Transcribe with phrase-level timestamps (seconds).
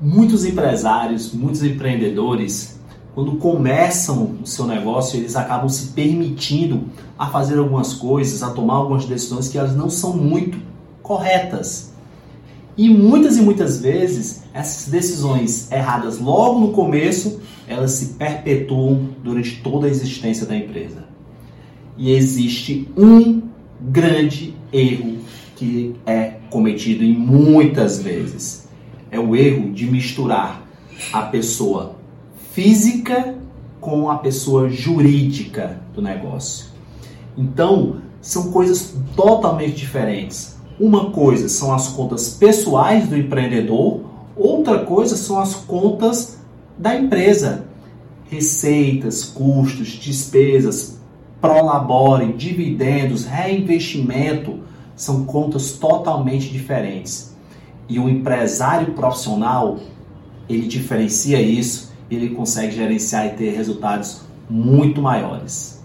[0.00, 2.78] Muitos empresários, muitos empreendedores,
[3.14, 6.84] quando começam o seu negócio, eles acabam se permitindo
[7.18, 10.58] a fazer algumas coisas, a tomar algumas decisões que elas não são muito
[11.02, 11.92] corretas.
[12.76, 19.60] E muitas e muitas vezes essas decisões erradas logo no começo, elas se perpetuam durante
[19.62, 21.04] toda a existência da empresa.
[21.98, 23.42] E existe um
[23.80, 25.18] grande erro
[25.56, 28.68] que é cometido em muitas vezes.
[29.10, 30.62] É o erro de misturar
[31.12, 31.96] a pessoa
[32.52, 33.34] física
[33.80, 36.66] com a pessoa jurídica do negócio.
[37.36, 40.56] Então, são coisas totalmente diferentes.
[40.78, 44.02] Uma coisa são as contas pessoais do empreendedor,
[44.36, 46.38] outra coisa são as contas
[46.78, 47.66] da empresa.
[48.30, 51.00] Receitas, custos, despesas,
[51.40, 54.60] prolabore, dividendos, reinvestimento
[54.96, 57.36] são contas totalmente diferentes.
[57.88, 59.78] E o empresário profissional,
[60.48, 65.81] ele diferencia isso, ele consegue gerenciar e ter resultados muito maiores.